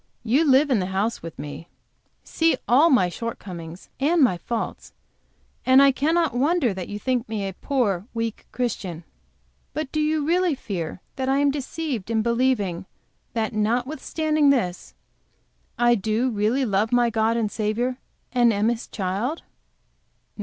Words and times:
You 0.23 0.49
live 0.49 0.71
in 0.71 0.79
the 0.79 0.87
house 0.87 1.21
with 1.21 1.37
me, 1.37 1.67
see 2.23 2.57
all 2.67 2.89
my 2.89 3.07
shortcomings 3.07 3.87
and 3.99 4.19
my 4.23 4.35
faults, 4.35 4.93
and 5.63 5.79
I 5.79 5.91
cannot 5.91 6.33
wonder 6.33 6.73
that 6.73 6.87
you 6.89 6.97
think 6.97 7.29
me 7.29 7.47
a 7.47 7.53
poor, 7.53 8.07
weak 8.11 8.47
Christian. 8.51 9.03
But 9.75 9.91
do 9.91 9.99
you 10.01 10.25
really 10.25 10.55
fear 10.55 11.01
that 11.17 11.29
I 11.29 11.37
am 11.37 11.51
deceived 11.51 12.09
in 12.09 12.23
believing 12.23 12.87
that 13.33 13.53
notwithstanding 13.53 14.49
this 14.49 14.95
I 15.77 15.93
do 15.93 16.31
really 16.31 16.65
love 16.65 16.91
my 16.91 17.11
God 17.11 17.37
and 17.37 17.51
Saviour 17.51 17.97
and 18.33 18.51
am 18.51 18.69
His 18.69 18.87
Child?" 18.87 19.43